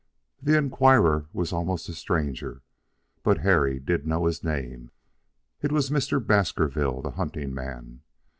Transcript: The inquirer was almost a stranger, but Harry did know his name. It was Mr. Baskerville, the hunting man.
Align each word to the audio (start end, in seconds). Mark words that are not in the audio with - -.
The 0.41 0.57
inquirer 0.57 1.27
was 1.31 1.53
almost 1.53 1.87
a 1.87 1.93
stranger, 1.93 2.63
but 3.21 3.41
Harry 3.41 3.79
did 3.79 4.07
know 4.07 4.25
his 4.25 4.43
name. 4.43 4.89
It 5.61 5.71
was 5.71 5.91
Mr. 5.91 6.17
Baskerville, 6.19 7.03
the 7.03 7.11
hunting 7.11 7.53
man. 7.53 8.01